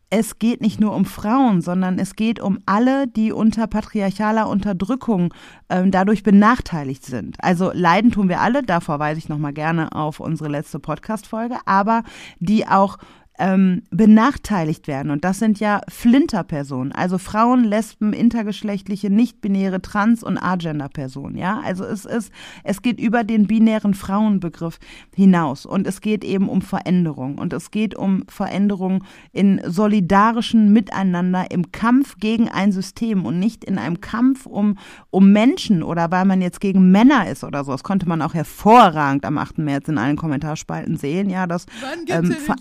[0.09, 5.33] es geht nicht nur um Frauen, sondern es geht um alle, die unter patriarchaler Unterdrückung
[5.69, 7.37] ähm, dadurch benachteiligt sind.
[7.39, 12.03] Also leiden tun wir alle, da verweise ich nochmal gerne auf unsere letzte Podcast-Folge, aber
[12.39, 12.97] die auch
[13.39, 15.11] ähm, benachteiligt werden.
[15.11, 21.37] Und das sind ja Flinterpersonen, also Frauen, Lesben, intergeschlechtliche, nicht-binäre, trans- und agender-Personen.
[21.37, 22.31] Ja, also es ist,
[22.63, 24.77] es geht über den binären Frauenbegriff
[25.15, 31.49] hinaus und es geht eben um Veränderung und es geht um Veränderung in solidarischen Miteinander
[31.49, 34.77] im Kampf gegen ein System und nicht in einem Kampf um,
[35.09, 37.71] um Menschen oder weil man jetzt gegen Männer ist oder so.
[37.71, 39.59] Das konnte man auch hervorragend am 8.
[39.59, 41.29] März in allen Kommentarspalten sehen.
[41.29, 42.55] Ja, das Wann ähm, ver-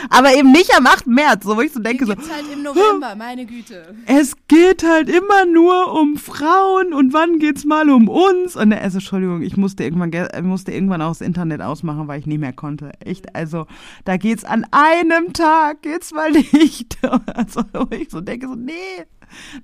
[0.08, 1.06] Aber eben nicht am 8.
[1.06, 3.94] März, so wo ich so denke, Den so, gibt's halt im November, meine Güte.
[4.06, 8.56] es geht halt immer nur um Frauen und wann geht's mal um uns?
[8.56, 12.18] Und also, Entschuldigung, ich musste irgendwann, ge- äh, musste irgendwann auch das Internet ausmachen, weil
[12.18, 12.92] ich nicht mehr konnte.
[13.04, 13.66] Echt, also,
[14.04, 16.96] da geht's an einem Tag, geht's mal nicht.
[17.34, 18.72] Also, wo ich so denke, so, nee.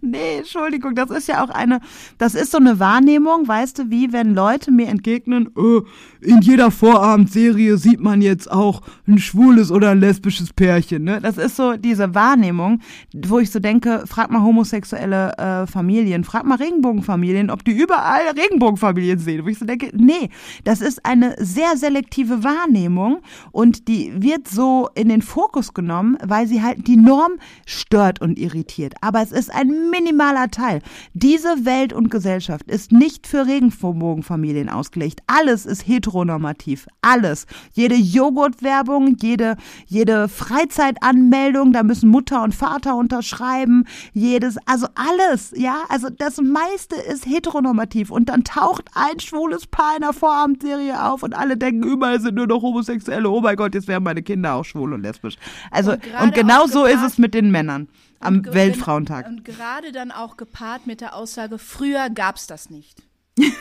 [0.00, 1.80] Nee, Entschuldigung, das ist ja auch eine,
[2.18, 5.80] das ist so eine Wahrnehmung, weißt du, wie wenn Leute mir entgegnen, äh,
[6.22, 11.20] in jeder Vorabendserie sieht man jetzt auch ein schwules oder ein lesbisches Pärchen, ne?
[11.20, 12.80] Das ist so diese Wahrnehmung,
[13.14, 18.22] wo ich so denke, frag mal homosexuelle äh, Familien, frag mal Regenbogenfamilien, ob die überall
[18.36, 20.28] Regenbogenfamilien sehen, wo ich so denke, nee,
[20.64, 23.20] das ist eine sehr selektive Wahrnehmung
[23.52, 27.32] und die wird so in den Fokus genommen, weil sie halt die Norm
[27.66, 28.94] stört und irritiert.
[29.00, 30.80] Aber es ist ein minimaler Teil.
[31.12, 35.20] Diese Welt und Gesellschaft ist nicht für Regenbogenfamilien ausgelegt.
[35.26, 36.86] Alles ist heteronormativ.
[37.02, 37.46] Alles.
[37.72, 43.84] Jede Joghurtwerbung, jede, jede Freizeitanmeldung, da müssen Mutter und Vater unterschreiben.
[44.12, 45.82] Jedes, also alles, ja.
[45.88, 48.10] Also das meiste ist heteronormativ.
[48.10, 52.36] Und dann taucht ein schwules Paar in der Vorabendserie auf und alle denken, überall sind
[52.36, 53.28] nur noch Homosexuelle.
[53.28, 55.36] Oh mein Gott, jetzt wären meine Kinder auch schwul und lesbisch.
[55.70, 57.88] Also, Und und, genau so ist es mit den Männern
[58.20, 59.26] am Und Weltfrauentag.
[59.26, 63.02] Und gerade dann auch gepaart mit der Aussage, früher gab's das nicht.
[63.38, 63.52] ne?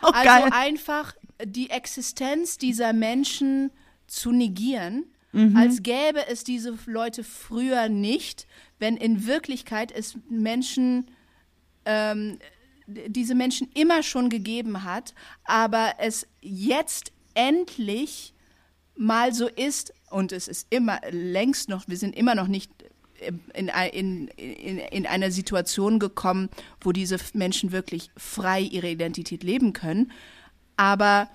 [0.00, 0.50] Also geil.
[0.52, 3.70] einfach die Existenz dieser Menschen
[4.06, 5.56] zu negieren, Mhm.
[5.56, 8.46] als gäbe es diese Leute früher nicht,
[8.78, 11.10] wenn in Wirklichkeit es Menschen
[11.84, 12.38] ähm,
[12.86, 18.32] diese Menschen immer schon gegeben hat, aber es jetzt endlich
[18.96, 22.72] mal so ist und es ist immer längst noch, wir sind immer noch nicht
[23.54, 26.48] in, in, in, in einer Situation gekommen,
[26.80, 30.12] wo diese Menschen wirklich frei ihre Identität leben können.
[30.76, 31.28] Aber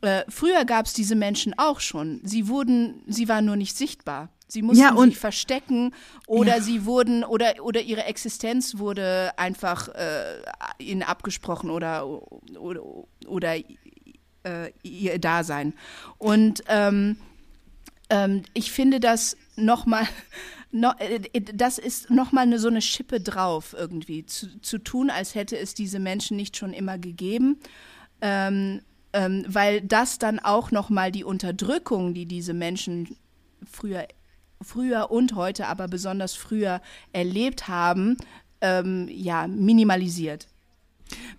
[0.00, 2.20] äh, früher gab es diese Menschen auch schon.
[2.24, 4.30] Sie wurden, sie waren nur nicht sichtbar.
[4.50, 5.94] Sie mussten Ja, sich verstecken
[6.26, 10.40] oder sie wurden oder oder ihre Existenz wurde einfach äh,
[10.78, 12.06] ihnen abgesprochen oder
[12.58, 12.80] oder,
[13.26, 15.74] oder äh, ihr Dasein.
[16.16, 17.18] Und ähm,
[18.08, 20.08] ähm, ich finde das nochmal,
[20.70, 25.34] no, äh, das ist nochmal eine, so eine Schippe drauf irgendwie, zu, zu tun, als
[25.34, 27.58] hätte es diese Menschen nicht schon immer gegeben.
[28.20, 28.80] Ähm,
[29.12, 33.16] ähm, weil das dann auch nochmal die Unterdrückung, die diese Menschen
[33.70, 34.06] früher,
[34.60, 38.16] früher und heute, aber besonders früher erlebt haben,
[38.60, 40.48] ähm, ja, minimalisiert.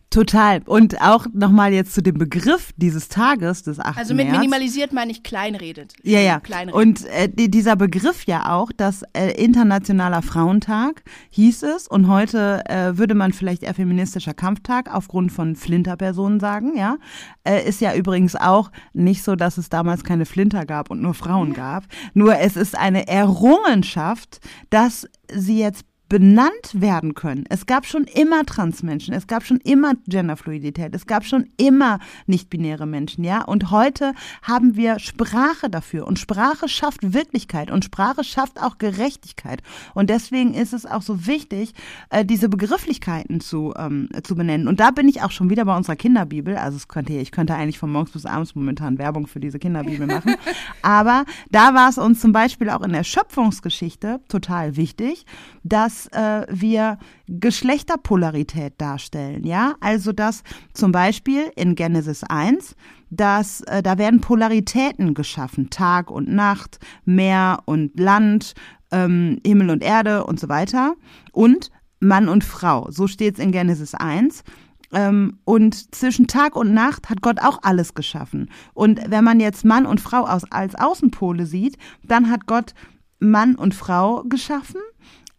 [0.10, 0.62] Total.
[0.66, 3.96] Und auch nochmal jetzt zu dem Begriff dieses Tages, des 8.
[3.98, 4.40] Also mit März.
[4.40, 5.94] minimalisiert meine ich kleinredet.
[6.02, 6.40] Ja, ja.
[6.40, 6.74] Kleinredet.
[6.74, 12.64] Und äh, die, dieser Begriff ja auch, dass äh, Internationaler Frauentag hieß es und heute
[12.68, 16.98] äh, würde man vielleicht eher feministischer Kampftag aufgrund von Flinterpersonen sagen, ja.
[17.44, 21.14] Äh, ist ja übrigens auch nicht so, dass es damals keine Flinter gab und nur
[21.14, 21.84] Frauen gab.
[22.16, 24.40] Nur es ist eine Errungenschaft,
[24.72, 27.46] dass sie jetzt benannt werden können.
[27.50, 32.88] Es gab schon immer Transmenschen, es gab schon immer Genderfluidität, es gab schon immer nicht-binäre
[32.88, 33.44] Menschen, ja.
[33.44, 39.62] Und heute haben wir Sprache dafür und Sprache schafft Wirklichkeit und Sprache schafft auch Gerechtigkeit.
[39.94, 41.74] Und deswegen ist es auch so wichtig,
[42.10, 44.68] äh, diese Begrifflichkeiten zu, ähm, zu benennen.
[44.68, 46.58] Und da bin ich auch schon wieder bei unserer Kinderbibel.
[46.58, 50.08] Also es könnte, ich könnte eigentlich von morgens bis abends momentan Werbung für diese Kinderbibel
[50.08, 50.36] machen.
[50.82, 55.26] Aber da war es uns zum Beispiel auch in der Schöpfungsgeschichte total wichtig,
[55.64, 62.76] dass äh, wir Geschlechterpolarität darstellen, ja, also dass zum Beispiel in Genesis 1,
[63.10, 68.54] dass äh, da werden Polaritäten geschaffen, Tag und Nacht, Meer und Land,
[68.92, 70.96] ähm, Himmel und Erde und so weiter.
[71.32, 74.44] Und Mann und Frau, so steht es in Genesis 1.
[74.92, 78.50] Ähm, und zwischen Tag und Nacht hat Gott auch alles geschaffen.
[78.74, 82.74] Und wenn man jetzt Mann und Frau als Außenpole sieht, dann hat Gott
[83.20, 84.82] Mann und Frau geschaffen,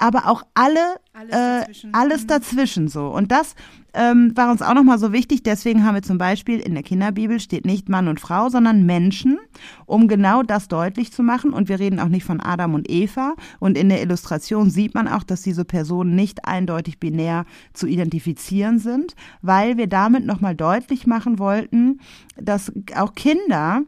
[0.00, 1.94] aber auch alle, Alles äh, dazwischen.
[1.94, 3.08] alles dazwischen so.
[3.08, 3.54] Und das
[3.92, 5.42] ähm, war uns auch nochmal so wichtig.
[5.42, 9.38] Deswegen haben wir zum Beispiel in der Kinderbibel steht nicht Mann und Frau, sondern Menschen,
[9.86, 11.52] um genau das deutlich zu machen.
[11.52, 13.34] Und wir reden auch nicht von Adam und Eva.
[13.58, 18.78] Und in der Illustration sieht man auch, dass diese Personen nicht eindeutig binär zu identifizieren
[18.78, 22.00] sind, weil wir damit nochmal deutlich machen wollten,
[22.36, 23.82] dass auch Kinder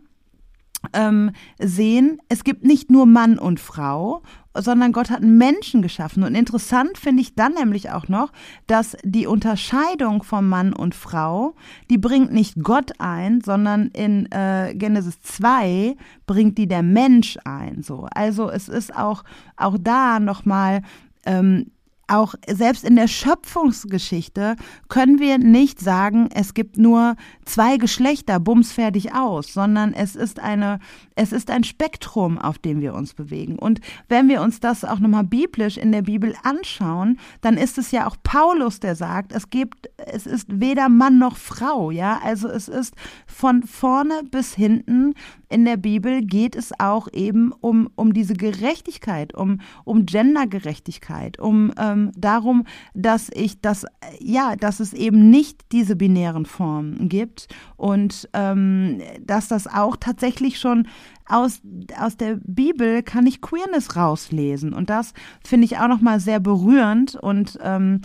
[0.92, 4.22] ähm, sehen, es gibt nicht nur Mann und Frau,
[4.54, 6.22] sondern Gott hat einen Menschen geschaffen.
[6.22, 8.32] Und interessant finde ich dann nämlich auch noch,
[8.66, 11.54] dass die Unterscheidung von Mann und Frau,
[11.90, 17.82] die bringt nicht Gott ein, sondern in äh, Genesis 2 bringt die der Mensch ein.
[17.82, 18.08] So.
[18.14, 19.24] Also es ist auch,
[19.56, 20.82] auch da nochmal
[21.24, 21.70] ähm,
[22.12, 24.56] auch selbst in der Schöpfungsgeschichte
[24.88, 30.38] können wir nicht sagen, es gibt nur zwei Geschlechter, bums fertig aus, sondern es ist
[30.38, 30.78] eine,
[31.16, 33.58] es ist ein Spektrum, auf dem wir uns bewegen.
[33.58, 37.90] Und wenn wir uns das auch nochmal biblisch in der Bibel anschauen, dann ist es
[37.90, 42.48] ja auch Paulus, der sagt, es gibt, es ist weder Mann noch Frau, ja, also
[42.48, 42.94] es ist
[43.26, 45.14] von vorne bis hinten
[45.52, 51.72] in der Bibel geht es auch eben um, um diese Gerechtigkeit, um, um Gendergerechtigkeit, um
[51.78, 53.86] ähm, darum, dass ich das,
[54.18, 60.58] ja, dass es eben nicht diese binären Formen gibt und ähm, dass das auch tatsächlich
[60.58, 60.88] schon
[61.26, 61.60] aus,
[61.98, 64.72] aus der Bibel kann ich Queerness rauslesen.
[64.72, 68.00] Und das finde ich auch nochmal sehr berührend und ähm,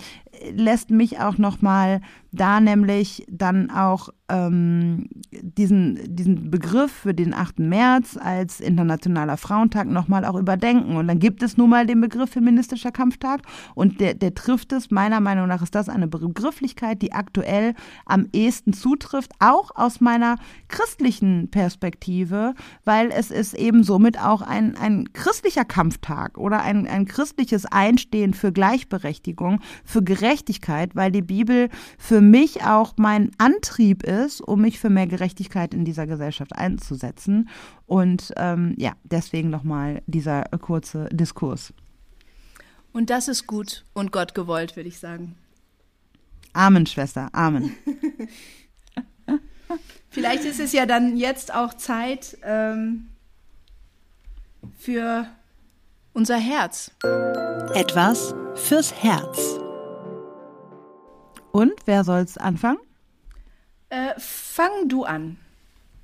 [0.52, 2.00] lässt mich auch nochmal
[2.40, 7.60] da nämlich dann auch ähm, diesen, diesen Begriff für den 8.
[7.60, 10.96] März als Internationaler Frauentag nochmal auch überdenken.
[10.96, 13.40] Und dann gibt es nun mal den Begriff feministischer Kampftag
[13.74, 17.74] und der, der trifft es, meiner Meinung nach ist das eine Begrifflichkeit, die aktuell
[18.04, 20.36] am ehesten zutrifft, auch aus meiner
[20.68, 27.06] christlichen Perspektive, weil es ist eben somit auch ein, ein christlicher Kampftag oder ein, ein
[27.06, 34.40] christliches Einstehen für Gleichberechtigung, für Gerechtigkeit, weil die Bibel für mich auch mein Antrieb ist,
[34.40, 37.48] um mich für mehr Gerechtigkeit in dieser Gesellschaft einzusetzen.
[37.86, 41.72] Und ähm, ja, deswegen nochmal dieser kurze Diskurs.
[42.92, 45.36] Und das ist gut und Gott gewollt, würde ich sagen.
[46.52, 47.74] Amen, Schwester, Amen.
[50.10, 53.08] Vielleicht ist es ja dann jetzt auch Zeit ähm,
[54.78, 55.26] für
[56.12, 56.90] unser Herz.
[57.74, 59.60] Etwas fürs Herz.
[61.58, 62.78] Und wer soll's anfangen?
[63.88, 65.38] Äh, fang du an.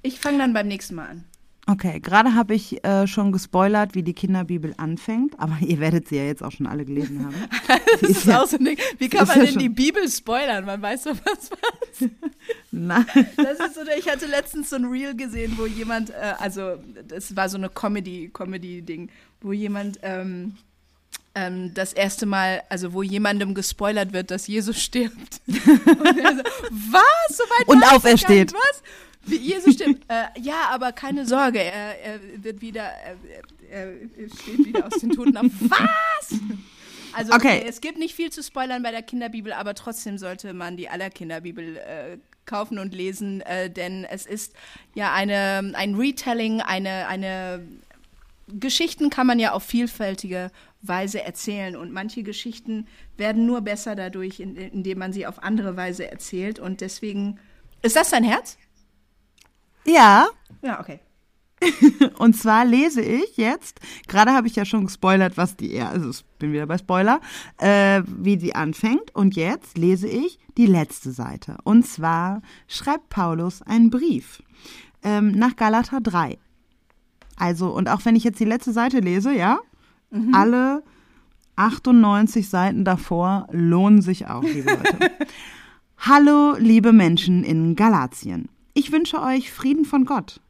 [0.02, 1.24] Ich fange dann beim nächsten Mal an.
[1.68, 6.16] Okay, gerade habe ich äh, schon gespoilert, wie die Kinderbibel anfängt, aber ihr werdet sie
[6.16, 7.36] ja jetzt auch schon alle gelesen haben.
[8.00, 10.64] das ist ja, auch so ein Wie kann man ja denn die Bibel spoilern?
[10.64, 12.10] Man weiß doch was was.
[12.72, 13.06] Nein.
[13.36, 17.36] Das ist so, ich hatte letztens so ein Reel gesehen, wo jemand, äh, also das
[17.36, 19.08] war so eine Comedy, Comedy-Ding,
[19.40, 20.56] wo jemand ähm,
[21.34, 25.40] ähm, das erste Mal, also wo jemandem gespoilert wird, dass Jesus stirbt.
[25.46, 27.36] und er so, was?
[27.36, 28.52] So weit und aufersteht.
[28.52, 28.82] Was?
[29.26, 30.04] Wie Jesus stirbt.
[30.08, 33.16] äh, ja, aber keine Sorge, er, er wird wieder, er,
[33.70, 33.88] er,
[34.42, 35.46] steht wieder aus den Toten auf.
[35.60, 36.38] Was?
[37.14, 37.58] Also okay.
[37.58, 37.66] okay.
[37.68, 41.10] es gibt nicht viel zu spoilern bei der Kinderbibel, aber trotzdem sollte man die aller
[41.10, 44.52] Kinderbibel äh, kaufen und lesen, äh, denn es ist
[44.94, 47.66] ja eine, ein Retelling, eine, eine
[48.48, 50.50] Geschichten kann man ja auf vielfältige
[50.88, 51.76] Weise erzählen.
[51.76, 56.58] Und manche Geschichten werden nur besser dadurch, indem man sie auf andere Weise erzählt.
[56.58, 57.38] Und deswegen.
[57.82, 58.56] Ist das dein Herz?
[59.84, 60.28] Ja.
[60.62, 61.00] Ja, okay.
[62.18, 66.24] Und zwar lese ich jetzt, gerade habe ich ja schon gespoilert, was die, also ich
[66.38, 67.20] bin wieder bei Spoiler,
[67.58, 69.14] äh, wie die anfängt.
[69.14, 71.58] Und jetzt lese ich die letzte Seite.
[71.64, 74.42] Und zwar schreibt Paulus einen Brief
[75.02, 76.38] ähm, nach Galater 3.
[77.36, 79.58] Also, und auch wenn ich jetzt die letzte Seite lese, ja,
[80.14, 80.34] Mhm.
[80.34, 80.82] Alle
[81.56, 85.10] 98 Seiten davor lohnen sich auch, liebe Leute.
[85.98, 88.48] Hallo, liebe Menschen in Galatien.
[88.74, 90.40] Ich wünsche euch Frieden von Gott.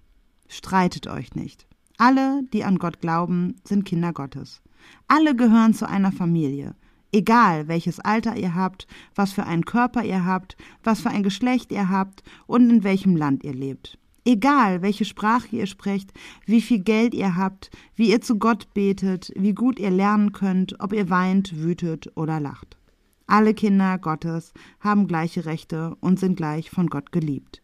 [0.49, 1.67] Streitet euch nicht.
[1.97, 4.63] Alle, die an Gott glauben, sind Kinder Gottes.
[5.09, 6.75] Alle gehören zu einer Familie.
[7.13, 11.71] Egal, welches Alter ihr habt, was für einen Körper ihr habt, was für ein Geschlecht
[11.71, 13.99] ihr habt und in welchem Land ihr lebt.
[14.27, 16.13] Egal, welche Sprache ihr sprecht,
[16.47, 20.81] wie viel Geld ihr habt, wie ihr zu Gott betet, wie gut ihr lernen könnt,
[20.81, 22.79] ob ihr weint, wütet oder lacht.
[23.27, 27.63] Alle Kinder Gottes haben gleiche Rechte und sind gleich von Gott geliebt.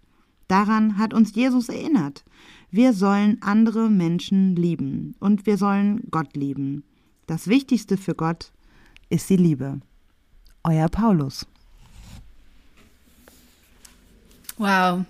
[0.48, 2.24] Daran hat uns Jesus erinnert.
[2.70, 6.84] Wir sollen andere Menschen lieben und wir sollen Gott lieben.
[7.26, 8.52] Das Wichtigste für Gott
[9.08, 9.80] ist die Liebe.
[10.64, 11.46] Euer Paulus.
[14.58, 15.04] Wow,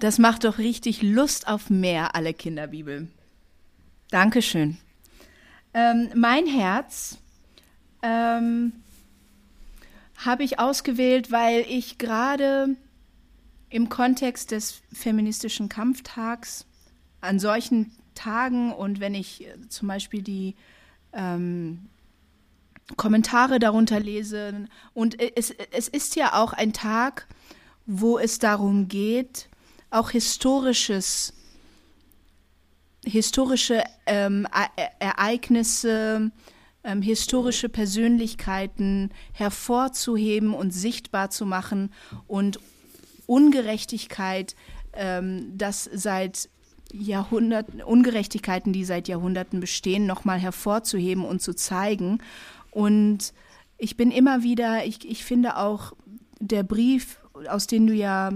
[0.00, 3.08] das macht doch richtig Lust auf mehr, alle Kinderbibel.
[4.10, 4.78] Dankeschön.
[5.72, 7.18] Ähm, mein Herz
[8.02, 8.72] ähm,
[10.16, 12.76] habe ich ausgewählt, weil ich gerade
[13.68, 16.66] im Kontext des feministischen Kampftags
[17.20, 20.56] an solchen Tagen und wenn ich äh, zum Beispiel die
[21.12, 21.88] ähm,
[22.96, 27.28] Kommentare darunter lese und es, es ist ja auch ein Tag,
[27.86, 29.49] wo es darum geht,
[29.90, 31.34] auch historisches,
[33.04, 36.30] historische ähm, e Ereignisse,
[36.84, 41.92] ähm, historische Persönlichkeiten hervorzuheben und sichtbar zu machen
[42.26, 42.58] und
[43.26, 44.56] Ungerechtigkeit,
[44.92, 46.48] ähm, das seit
[46.92, 52.18] Jahrhunderten, Ungerechtigkeiten, die seit Jahrhunderten bestehen, nochmal hervorzuheben und zu zeigen.
[52.70, 53.32] Und
[53.78, 55.92] ich bin immer wieder, ich, ich finde auch
[56.40, 58.32] der Brief, aus dem du ja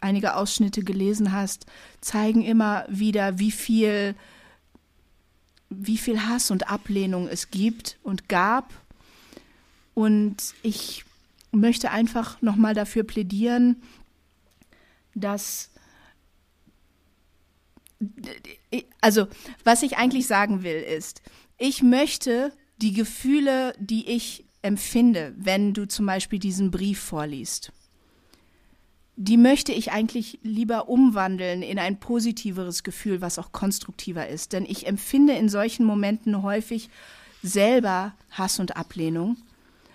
[0.00, 1.66] einige Ausschnitte gelesen hast,
[2.00, 4.14] zeigen immer wieder, wie viel,
[5.70, 8.72] wie viel Hass und Ablehnung es gibt und gab.
[9.94, 11.04] Und ich
[11.50, 13.82] möchte einfach nochmal dafür plädieren,
[15.14, 15.70] dass
[19.00, 19.26] also
[19.64, 21.22] was ich eigentlich sagen will ist,
[21.56, 27.72] ich möchte die Gefühle, die ich empfinde, wenn du zum Beispiel diesen Brief vorliest,
[29.20, 34.52] die möchte ich eigentlich lieber umwandeln in ein positiveres Gefühl, was auch konstruktiver ist.
[34.52, 36.88] Denn ich empfinde in solchen Momenten häufig
[37.42, 39.36] selber Hass und Ablehnung.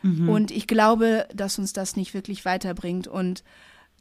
[0.01, 0.27] Mhm.
[0.27, 3.45] Und ich glaube, dass uns das nicht wirklich weiterbringt und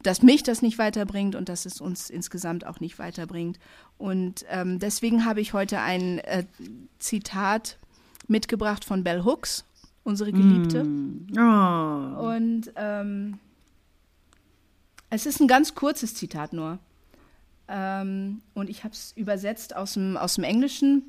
[0.01, 3.59] dass mich das nicht weiterbringt und dass es uns insgesamt auch nicht weiterbringt.
[3.97, 6.43] Und ähm, deswegen habe ich heute ein äh,
[6.99, 7.77] Zitat
[8.27, 9.63] mitgebracht von Bell Hooks,
[10.03, 10.83] unsere Geliebte.
[10.83, 11.27] Mm.
[11.37, 12.35] Oh.
[12.35, 13.39] Und ähm,
[15.13, 16.79] es ist ein ganz kurzes Zitat nur.
[17.67, 21.03] Ähm, und ich habe es übersetzt aus dem, aus dem Englischen.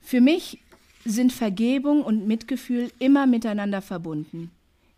[0.00, 0.58] Für mich
[1.04, 4.50] sind Vergebung und Mitgefühl immer miteinander verbunden.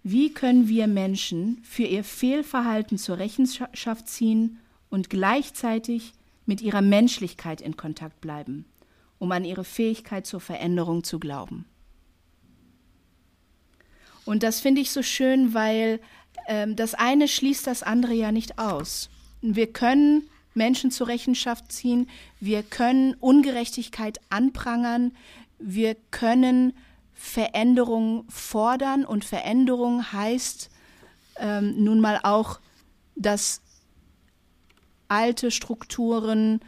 [0.03, 4.59] Wie können wir Menschen für ihr Fehlverhalten zur Rechenschaft ziehen
[4.91, 6.12] und gleichzeitig
[6.45, 8.66] mit ihrer Menschlichkeit in Kontakt bleiben?
[9.24, 11.64] um an ihre Fähigkeit zur Veränderung zu glauben.
[14.24, 16.01] Und das finde ich so schön, weil
[16.47, 19.09] das eine schließt das andere ja nicht aus.
[19.41, 22.09] Wir können Menschen zur Rechenschaft ziehen,
[22.41, 25.13] wir können Ungerechtigkeit anprangern,
[25.59, 26.73] wir können
[27.15, 30.71] Veränderung fordern und Veränderung heißt
[31.39, 32.61] ähm, nun mal auch,
[33.17, 33.63] dass
[35.09, 36.61] alte Strukturen,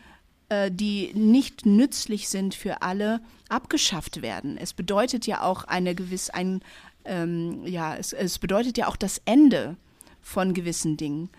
[0.49, 4.57] äh, die nicht nützlich sind für alle, abgeschafft werden.
[4.59, 6.63] Es bedeutet ja auch eine gewisse, ein,
[7.07, 9.77] ähm, ja, es, es, bedeutet ja auch das Ende
[10.23, 11.31] von gewissen Dingen.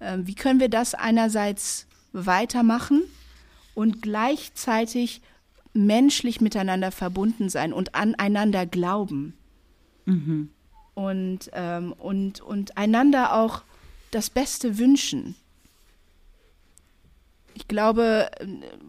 [0.00, 3.02] Ähm, wie können wir das einerseits weitermachen
[3.74, 5.20] und gleichzeitig
[5.72, 9.34] menschlich miteinander verbunden sein und aneinander glauben?
[10.04, 10.50] Mhm.
[10.94, 13.62] Und, ähm, und, und einander auch
[14.10, 15.34] das Beste wünschen
[17.54, 18.30] ich glaube,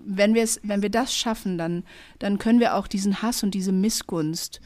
[0.05, 1.83] wenn wenn wir das schaffen, dann,
[2.19, 4.59] dann können wir auch diesen Hass und diese Missgunst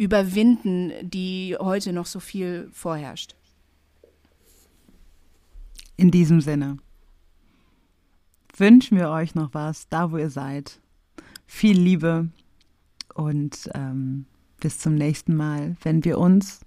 [0.00, 3.34] überwinden, die heute noch so viel vorherrscht.
[5.98, 6.78] In diesem Sinne
[8.56, 10.80] wünschen wir euch noch was, da wo ihr seid.
[11.44, 12.30] Viel Liebe
[13.14, 14.24] und ähm,
[14.58, 16.60] bis zum nächsten Mal, wenn wir uns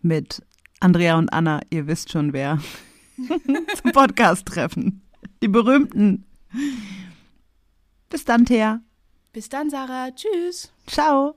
[0.00, 0.42] mit
[0.80, 2.58] Andrea und Anna, ihr wisst schon wer,
[3.82, 5.02] zum Podcast treffen.
[5.42, 6.24] Die berühmten.
[8.08, 8.80] Bis dann, Thea.
[9.34, 10.10] Bis dann, Sarah.
[10.10, 10.72] Tschüss.
[10.86, 11.36] Ciao.